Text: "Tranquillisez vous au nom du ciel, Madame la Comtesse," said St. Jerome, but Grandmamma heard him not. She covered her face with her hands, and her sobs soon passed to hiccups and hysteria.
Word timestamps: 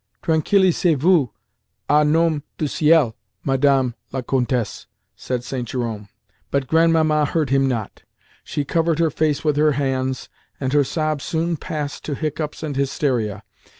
"Tranquillisez 0.23 0.97
vous 0.97 1.29
au 1.87 2.03
nom 2.03 2.41
du 2.57 2.65
ciel, 2.67 3.13
Madame 3.43 3.93
la 4.11 4.23
Comtesse," 4.23 4.87
said 5.15 5.43
St. 5.43 5.67
Jerome, 5.67 6.07
but 6.49 6.65
Grandmamma 6.65 7.23
heard 7.25 7.51
him 7.51 7.67
not. 7.67 8.01
She 8.43 8.65
covered 8.65 8.97
her 8.97 9.11
face 9.11 9.43
with 9.43 9.57
her 9.57 9.73
hands, 9.73 10.27
and 10.59 10.73
her 10.73 10.83
sobs 10.83 11.23
soon 11.25 11.55
passed 11.55 12.03
to 12.05 12.15
hiccups 12.15 12.63
and 12.63 12.75
hysteria. 12.75 13.43